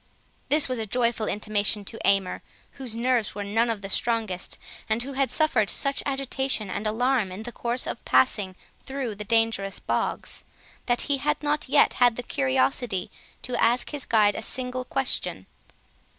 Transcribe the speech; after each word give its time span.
This 0.49 0.67
was 0.67 0.79
a 0.79 0.87
joyful 0.87 1.27
intimation 1.27 1.85
to 1.85 1.99
Aymer, 2.07 2.41
whose 2.71 2.95
nerves 2.95 3.35
were 3.35 3.43
none 3.43 3.69
of 3.69 3.83
the 3.83 3.87
strongest, 3.87 4.57
and 4.89 5.03
who 5.03 5.13
had 5.13 5.29
suffered 5.29 5.69
such 5.69 6.01
agitation 6.07 6.71
and 6.71 6.87
alarm 6.87 7.31
in 7.31 7.43
the 7.43 7.51
course 7.51 7.85
of 7.85 8.03
passing 8.03 8.55
through 8.81 9.13
the 9.13 9.23
dangerous 9.23 9.77
bogs, 9.79 10.43
that 10.87 11.01
he 11.01 11.17
had 11.17 11.43
not 11.43 11.69
yet 11.69 11.93
had 12.01 12.15
the 12.15 12.23
curiosity 12.23 13.11
to 13.43 13.55
ask 13.57 13.91
his 13.91 14.07
guide 14.07 14.33
a 14.33 14.41
single 14.41 14.85
question. 14.85 15.45